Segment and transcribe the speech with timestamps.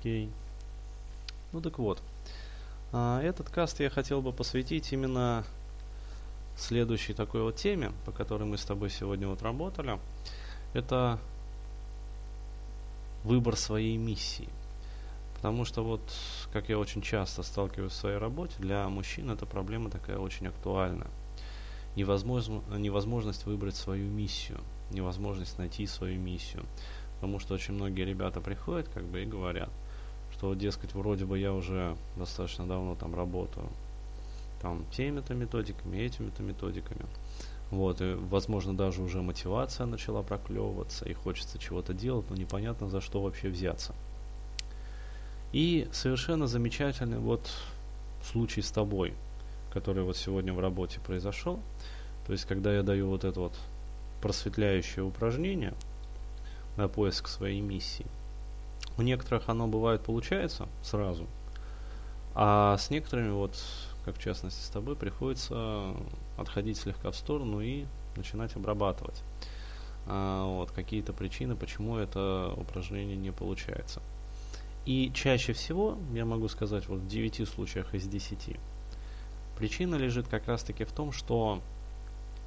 [0.00, 0.30] Окей.
[1.52, 2.02] Ну так вот.
[2.90, 5.44] А, этот каст я хотел бы посвятить именно
[6.56, 9.98] следующей такой вот теме, по которой мы с тобой сегодня вот работали.
[10.72, 11.18] Это
[13.24, 14.48] выбор своей миссии.
[15.34, 16.00] Потому что вот,
[16.50, 21.08] как я очень часто сталкиваюсь в своей работе, для мужчин эта проблема такая очень актуальна.
[21.94, 24.60] Невозможно, невозможность выбрать свою миссию,
[24.92, 26.64] невозможность найти свою миссию.
[27.16, 29.68] Потому что очень многие ребята приходят как бы и говорят,
[30.40, 33.66] что, дескать, вроде бы я уже достаточно давно там работаю,
[34.62, 37.04] там теми-то методиками, этими-то методиками.
[37.70, 43.02] Вот, и, возможно, даже уже мотивация начала проклевываться, и хочется чего-то делать, но непонятно, за
[43.02, 43.94] что вообще взяться.
[45.52, 47.52] И совершенно замечательный вот
[48.24, 49.12] случай с тобой,
[49.74, 51.60] который вот сегодня в работе произошел.
[52.26, 53.58] То есть, когда я даю вот это вот
[54.22, 55.74] просветляющее упражнение
[56.78, 58.06] на поиск своей миссии,
[59.00, 61.26] у некоторых оно бывает получается сразу,
[62.34, 63.58] а с некоторыми вот,
[64.04, 65.94] как в частности с тобой, приходится
[66.36, 69.22] отходить слегка в сторону и начинать обрабатывать
[70.06, 74.02] а, вот, какие-то причины, почему это упражнение не получается.
[74.84, 78.58] И чаще всего, я могу сказать, вот в 9 случаях из 10,
[79.56, 81.62] причина лежит как раз таки в том, что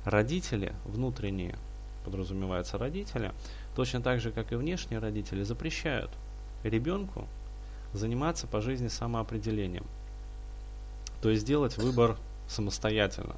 [0.06, 1.58] родители, внутренние,
[2.06, 3.32] подразумеваются родители,
[3.76, 6.12] точно так же, как и внешние родители, запрещают
[6.64, 7.28] ребенку
[7.94, 9.86] заниматься по жизни самоопределением.
[11.22, 13.36] То есть делать выбор самостоятельно.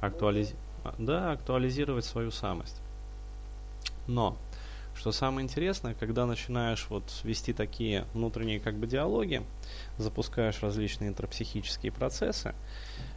[0.00, 0.52] Актуализ...
[0.98, 2.80] Да, актуализировать свою самость.
[4.06, 4.36] Но
[4.96, 9.42] что самое интересное, когда начинаешь вот вести такие внутренние как бы диалоги,
[9.98, 12.54] запускаешь различные интропсихические процессы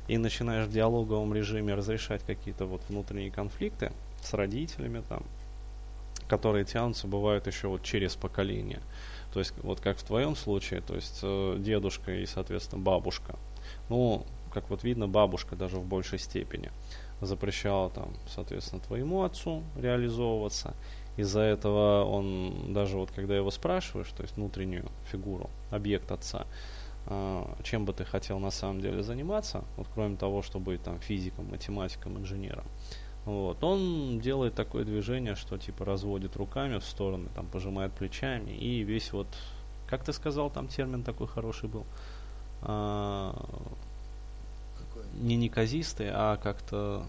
[0.08, 5.24] и начинаешь в диалоговом режиме разрешать какие-то вот внутренние конфликты с родителями там,
[6.28, 8.82] которые тянутся, бывают еще вот через поколение.
[9.38, 13.36] То есть вот как в твоем случае, то есть э, дедушка и, соответственно, бабушка.
[13.88, 16.72] Ну, как вот видно, бабушка даже в большей степени
[17.22, 20.74] запрещала там, соответственно, твоему отцу реализовываться
[21.18, 26.48] из-за этого он, даже вот когда его спрашиваешь, то есть внутреннюю фигуру, объект отца,
[27.06, 31.00] э, чем бы ты хотел на самом деле заниматься, вот кроме того, чтобы быть там
[31.00, 32.66] физиком, математиком, инженером,
[33.28, 38.84] вот, он делает такое движение, что типа разводит руками в стороны, там пожимает плечами и
[38.84, 39.28] весь вот,
[39.86, 41.86] как ты сказал, там термин такой хороший был,
[42.62, 43.36] а,
[45.16, 47.04] не неказистый, а как-то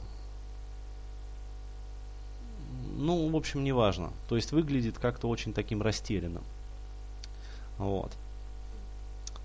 [2.97, 4.11] ну, в общем, неважно.
[4.29, 6.43] То есть выглядит как-то очень таким растерянным.
[7.79, 8.11] Вот.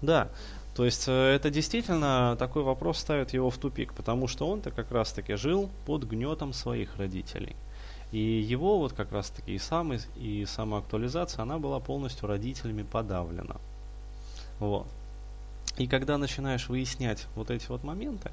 [0.01, 0.27] Да,
[0.75, 4.91] то есть э, это действительно такой вопрос ставит его в тупик, потому что он-то как
[4.91, 7.55] раз-таки жил под гнетом своих родителей.
[8.11, 13.57] И его вот как раз-таки и, сам, и самоактуализация, она была полностью родителями подавлена.
[14.59, 14.87] Вот.
[15.77, 18.31] И когда начинаешь выяснять вот эти вот моменты,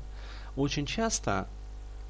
[0.56, 1.46] очень часто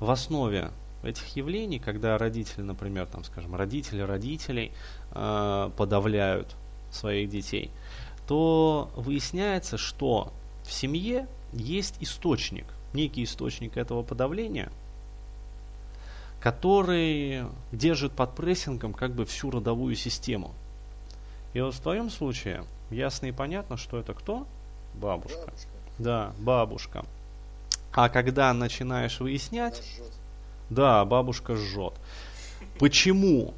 [0.00, 0.70] в основе
[1.02, 4.72] этих явлений, когда родители, например, там, скажем, родители родителей
[5.12, 6.54] э, подавляют
[6.90, 7.70] своих детей,
[8.30, 10.32] то выясняется, что
[10.62, 14.70] в семье есть источник, некий источник этого подавления,
[16.38, 17.42] который
[17.72, 20.54] держит под прессингом как бы всю родовую систему.
[21.54, 24.46] И вот в твоем случае ясно и понятно, что это кто?
[24.94, 25.46] Бабушка.
[25.46, 25.68] бабушка.
[25.98, 27.04] Да, бабушка.
[27.90, 29.82] А когда начинаешь выяснять,
[30.68, 31.94] да, бабушка жжет.
[32.78, 33.54] Почему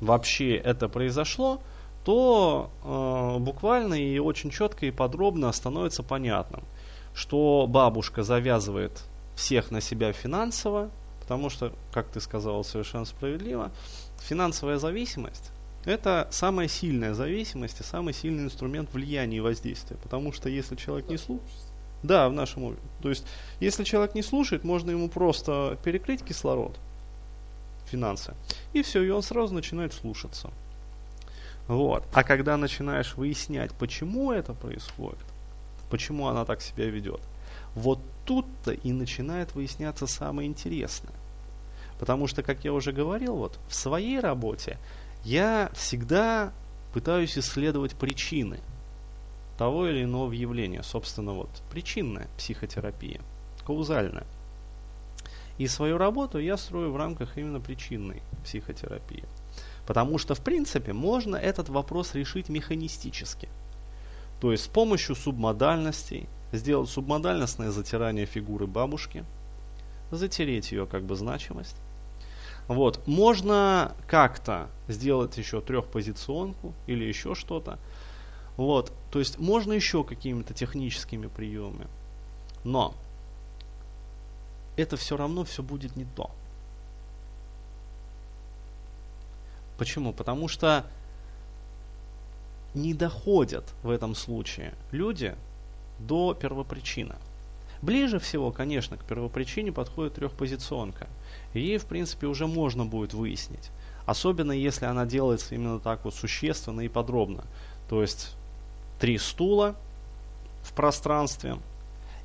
[0.00, 1.60] вообще это произошло,
[2.04, 6.62] то э, буквально и очень четко и подробно становится понятным,
[7.14, 10.90] что бабушка завязывает всех на себя финансово,
[11.20, 13.70] потому что, как ты сказал совершенно справедливо,
[14.18, 15.52] финансовая зависимость
[15.84, 19.96] это самая сильная зависимость и самый сильный инструмент влияния и воздействия.
[20.02, 21.50] Потому что если человек не слушает,
[22.02, 22.82] да, в нашем уровне.
[23.02, 23.24] То есть,
[23.60, 26.78] если человек не слушает, можно ему просто перекрыть кислород,
[27.86, 28.34] финансы,
[28.72, 30.50] и все, и он сразу начинает слушаться.
[31.70, 32.04] Вот.
[32.12, 35.24] А когда начинаешь выяснять, почему это происходит,
[35.88, 37.20] почему она так себя ведет,
[37.74, 41.14] вот тут-то и начинает выясняться самое интересное.
[41.98, 44.78] Потому что, как я уже говорил, вот в своей работе
[45.22, 46.52] я всегда
[46.92, 48.58] пытаюсь исследовать причины–
[49.60, 50.82] того или иного явления.
[50.82, 53.20] Собственно, вот причинная психотерапия,
[53.66, 54.26] каузальная.
[55.58, 59.22] И свою работу я строю в рамках именно причинной психотерапии.
[59.86, 63.48] Потому что, в принципе, можно этот вопрос решить механистически.
[64.40, 69.24] То есть с помощью субмодальностей сделать субмодальностное затирание фигуры бабушки,
[70.10, 71.76] затереть ее как бы значимость.
[72.68, 73.06] Вот.
[73.06, 77.78] Можно как-то сделать еще трехпозиционку или еще что-то,
[78.60, 81.86] Вот, то есть можно еще какими-то техническими приемами,
[82.62, 82.94] но
[84.76, 86.30] это все равно все будет не то.
[89.80, 90.12] Почему?
[90.12, 90.84] Потому что
[92.74, 95.34] не доходят в этом случае люди
[95.98, 97.14] до первопричины.
[97.80, 101.06] Ближе всего, конечно, к первопричине подходит трехпозиционка.
[101.54, 103.70] Ей, в принципе, уже можно будет выяснить.
[104.04, 107.46] Особенно если она делается именно так вот существенно и подробно.
[107.88, 108.36] То есть
[108.98, 109.76] три стула
[110.62, 111.56] в пространстве.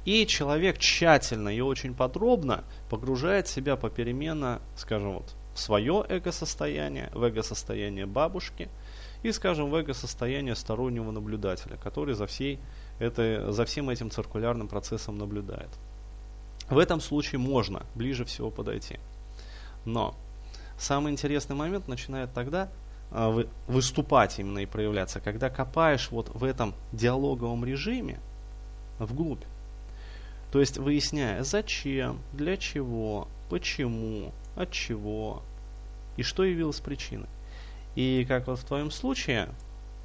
[0.04, 7.24] И человек тщательно и очень подробно погружает себя попеременно, скажем, вот, в свое эго-состояние, в
[7.24, 8.70] эго-состояние бабушки
[9.24, 12.60] и, скажем, в эго-состояние стороннего наблюдателя, который за, всей
[13.00, 15.70] это, за всем этим циркулярным процессом наблюдает.
[16.70, 19.00] В этом случае можно ближе всего подойти.
[19.86, 20.14] Но
[20.78, 22.70] самый интересный момент начинает тогда
[23.12, 28.20] э, выступать именно и проявляться, когда копаешь вот в этом диалоговом режиме
[29.00, 29.44] вглубь.
[30.52, 35.42] То есть выясняя, зачем, для чего, почему, от чего
[36.18, 37.28] и что явилось причиной.
[37.96, 39.50] И как вот в твоем случае,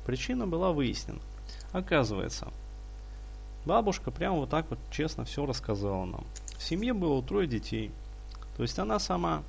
[0.06, 1.20] причина была выяснена.
[1.72, 2.48] Оказывается,
[3.64, 6.24] бабушка прямо вот так вот честно все рассказала нам.
[6.56, 7.90] В семье было трое детей.
[8.56, 9.42] То есть она сама,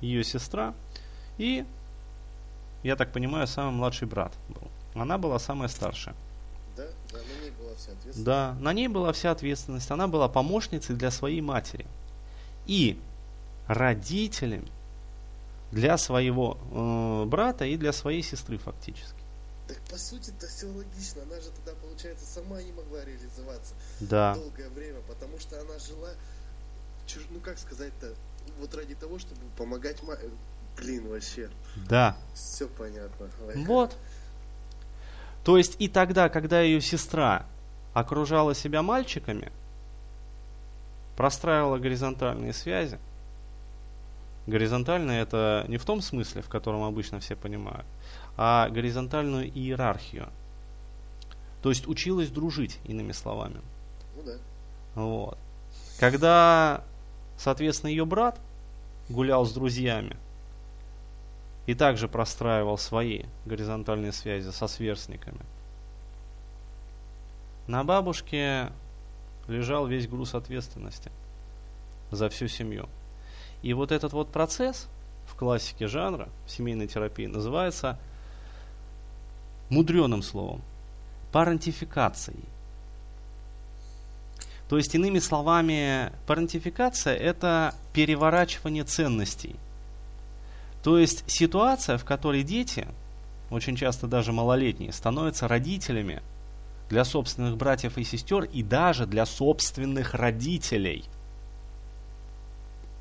[0.00, 0.74] ее сестра
[1.38, 1.64] и,
[2.82, 4.68] я так понимаю, самый младший брат был.
[5.00, 6.14] Она была самая старшая.
[6.76, 8.24] Да, да, на ней была вся ответственность.
[8.24, 9.90] Да, на ней была вся ответственность.
[9.90, 11.86] Она была помощницей для своей матери.
[12.66, 12.98] И
[13.68, 14.70] родителями
[15.70, 19.18] для своего э, брата и для своей сестры фактически.
[19.68, 21.22] Так по сути это все логично.
[21.22, 24.34] Она же тогда, получается, сама не могла реализоваться да.
[24.34, 26.08] долгое время, потому что она жила,
[27.30, 28.14] ну как сказать-то,
[28.58, 30.16] вот ради того, чтобы помогать ма...
[30.76, 31.50] Блин, вообще.
[31.88, 32.16] Да.
[32.34, 33.28] Все понятно.
[33.66, 33.96] Вот.
[35.44, 37.46] То есть и тогда, когда ее сестра
[37.92, 39.52] окружала себя мальчиками,
[41.16, 42.98] простраивала горизонтальные связи,
[44.48, 47.84] Горизонтально это не в том смысле, в котором обычно все понимают,
[48.38, 50.30] а горизонтальную иерархию.
[51.62, 53.60] То есть училась дружить, иными словами.
[54.16, 54.36] Ну да.
[54.94, 55.38] Вот.
[56.00, 56.82] Когда,
[57.36, 58.40] соответственно, ее брат
[59.10, 60.16] гулял с друзьями
[61.66, 65.42] и также простраивал свои горизонтальные связи со сверстниками,
[67.66, 68.72] на бабушке
[69.46, 71.12] лежал весь груз ответственности
[72.10, 72.88] за всю семью.
[73.62, 74.88] И вот этот вот процесс
[75.26, 77.98] в классике жанра, семейной терапии, называется
[79.68, 80.62] мудреным словом,
[81.32, 82.44] парентификацией.
[84.68, 89.56] То есть, иными словами, парентификация– это переворачивание ценностей.
[90.82, 92.86] То есть, ситуация, в которой дети,
[93.50, 96.22] очень часто даже малолетние, становятся родителями
[96.90, 101.04] для собственных братьев и сестер и даже для собственных родителей–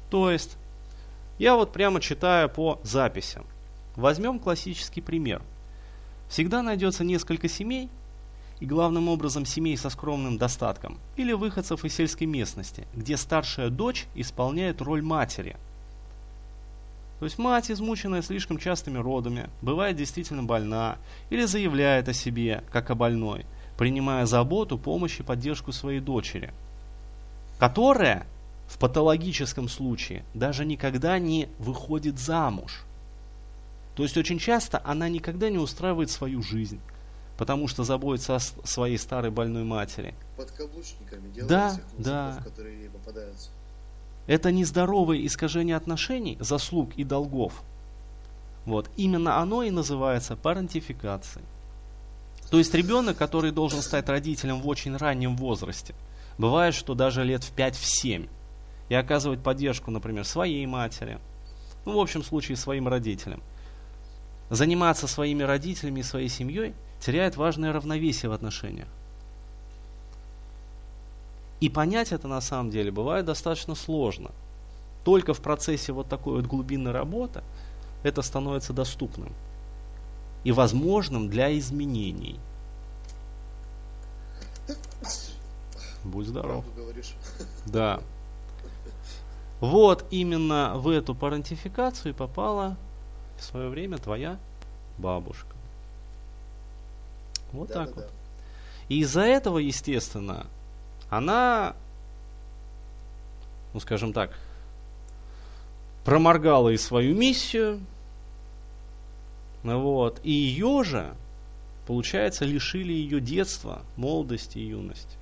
[0.09, 0.57] то есть,
[1.37, 3.45] я вот прямо читаю по записям.
[3.95, 5.41] Возьмем классический пример.
[6.29, 7.89] Всегда найдется несколько семей,
[8.59, 14.05] и главным образом семей со скромным достатком, или выходцев из сельской местности, где старшая дочь
[14.15, 15.55] исполняет роль матери.
[17.19, 20.97] То есть мать, измученная слишком частыми родами, бывает действительно больна
[21.29, 23.45] или заявляет о себе, как о больной,
[23.77, 26.53] принимая заботу, помощь и поддержку своей дочери,
[27.59, 28.25] которая
[28.67, 32.83] в патологическом случае даже никогда не выходит замуж.
[33.95, 36.79] То есть очень часто она никогда не устраивает свою жизнь,
[37.37, 40.13] потому что заботится о своей старой больной матери.
[40.35, 42.41] Под каблучниками делает да, всех мужиков, да.
[42.43, 43.49] которые ей попадаются.
[44.27, 47.63] Это нездоровое искажение отношений, заслуг и долгов.
[48.65, 48.89] Вот.
[48.97, 51.45] Именно оно и называется парентификацией.
[52.51, 55.95] То есть ребенок, который должен стать родителем в очень раннем возрасте,
[56.37, 58.29] бывает, что даже лет в 5-7,
[58.89, 61.19] и оказывать поддержку, например, своей матери,
[61.85, 63.41] ну, в общем случае, своим родителям.
[64.49, 68.87] Заниматься своими родителями и своей семьей теряет важное равновесие в отношениях.
[71.59, 74.31] И понять это на самом деле бывает достаточно сложно.
[75.03, 77.41] Только в процессе вот такой вот глубинной работы
[78.03, 79.33] это становится доступным
[80.43, 82.39] и возможным для изменений.
[86.03, 86.63] Будь здоров.
[87.65, 88.01] Да.
[89.59, 92.77] Вот именно в эту парентификацию попала
[93.37, 94.37] в свое время твоя
[94.97, 95.55] бабушка.
[97.51, 98.05] Вот Да, так да, вот.
[98.05, 98.11] да.
[98.89, 100.47] И из-за этого, естественно,
[101.09, 101.75] она,
[103.73, 104.37] ну скажем так,
[106.05, 107.81] проморгала и свою миссию,
[109.63, 111.15] вот, и ее же
[111.87, 115.17] получается, лишили ее детства, молодости и юности.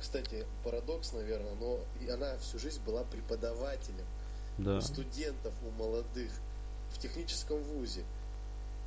[0.00, 4.06] Кстати, парадокс, наверное, но и она всю жизнь была преподавателем
[4.58, 4.78] Да.
[4.78, 6.30] у студентов, у молодых
[6.90, 8.04] в техническом вузе.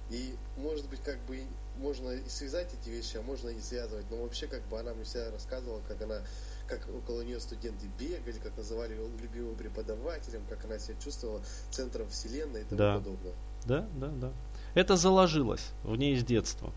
[0.10, 1.44] И, может быть, как бы
[1.78, 4.06] можно и связать эти вещи, а можно и не связывать.
[4.12, 6.22] Но вообще, как бы она мне всегда рассказывала, как она,
[6.68, 11.42] как около нее студенты бегали, как называли ее любимым преподавателем, как она себя чувствовала
[11.72, 12.98] центром вселенной и тому Да.
[12.98, 13.34] подобное.
[13.66, 14.34] Да, да, да.
[14.74, 16.74] Это заложилось в ней с детства.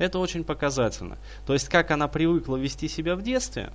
[0.00, 1.18] Это очень показательно.
[1.46, 3.70] То есть, как она привыкла вести себя в детстве,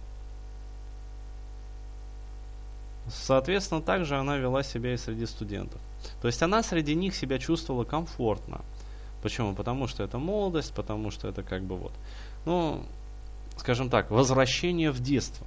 [3.07, 5.79] соответственно, так же она вела себя и среди студентов.
[6.23, 8.61] То есть, она среди них себя чувствовала комфортно.
[9.21, 9.53] Почему?
[9.53, 11.93] Потому что это молодость, потому что это как бы вот,
[12.45, 12.83] ну,
[13.57, 15.45] скажем так, возвращение в детство.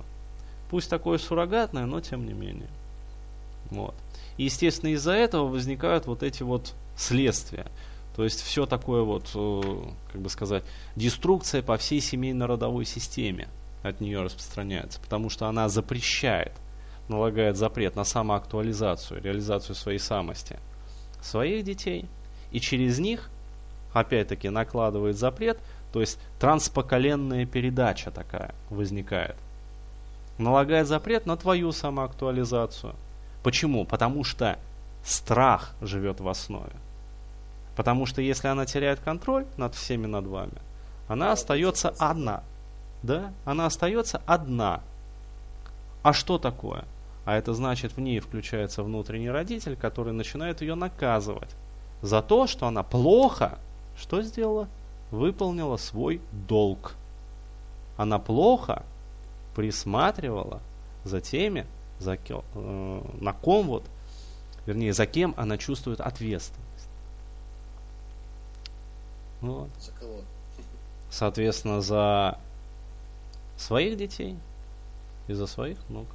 [0.71, 2.71] Пусть такое суррогатное, но тем не менее.
[3.71, 3.97] Вот.
[4.37, 7.67] И, естественно, из-за этого возникают вот эти вот следствия.
[8.19, 9.61] То есть все такое вот, э,
[10.11, 10.65] как бы сказать,
[10.97, 13.47] деструкция по всей семейно-родовой системе
[13.85, 16.51] от нее распространяется, потому что она запрещает,
[17.09, 20.59] налагает запрет на самоактуализацию, реализацию своей самости
[21.23, 22.07] своих детей,
[22.51, 23.31] и через них,
[23.93, 25.61] опять-таки, накладывает запрет,
[25.93, 29.37] то есть транспоколенная передача такая возникает.
[30.39, 32.97] Налагает запрет на твою самоактуализацию.
[33.45, 33.85] Почему?
[33.85, 34.59] Потому что
[35.05, 36.73] страх живет в основе.
[37.79, 40.59] Потому что если она теряет контроль над всеми над вами,
[41.07, 42.43] она остается одна.
[43.05, 43.33] Да?
[43.45, 44.81] Она остается одна.
[46.03, 46.87] А что такое?
[47.25, 51.55] А это значит, в ней включается внутренний родитель, который начинает ее наказывать
[52.03, 53.61] за то, что она плохо,
[53.97, 54.67] что сделала?
[55.13, 56.97] Выполнила свой долг.
[57.97, 58.83] Она плохо
[59.55, 60.59] присматривала
[61.05, 61.65] за теми,
[62.01, 63.85] за э, на ком вот,
[64.67, 66.68] вернее, за кем она чувствует ответственность.
[69.41, 69.71] Вот.
[69.81, 70.21] За кого?
[71.11, 72.39] Соответственно, за
[73.57, 74.37] своих детей
[75.27, 76.07] и за своих внук.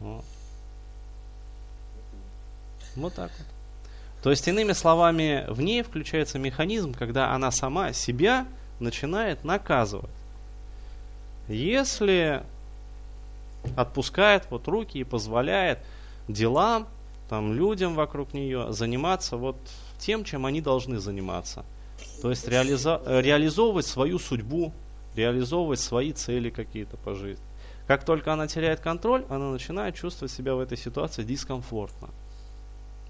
[0.00, 0.24] Вот.
[2.96, 3.46] Вот так вот.
[4.22, 8.46] То есть, иными словами, в ней включается механизм, когда она сама себя
[8.80, 10.10] начинает наказывать.
[11.48, 12.42] Если
[13.76, 15.78] отпускает вот руки и позволяет
[16.28, 16.88] делам,
[17.28, 19.56] там, людям вокруг нее заниматься вот
[19.98, 21.64] тем, чем они должны заниматься.
[22.22, 24.72] То есть реализа- реализовывать свою судьбу,
[25.14, 27.44] реализовывать свои цели какие-то по жизни.
[27.86, 32.08] Как только она теряет контроль, она начинает чувствовать себя в этой ситуации дискомфортно.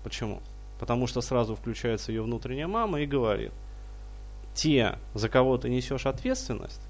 [0.03, 0.41] Почему?
[0.81, 3.53] Потому что сразу включается ее внутренняя мама и говорит,
[4.55, 6.81] те, за кого ты несешь ответственность,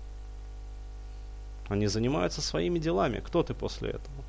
[1.69, 3.21] они занимаются своими делами.
[3.25, 4.25] Кто ты после этого?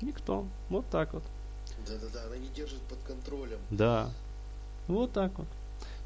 [0.00, 0.44] Никто.
[0.68, 1.24] Вот так вот.
[1.88, 3.58] Да-да-да, она не держит под контролем.
[3.70, 4.10] Да.
[4.88, 5.48] Вот так вот.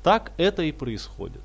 [0.03, 1.43] Так это и происходит.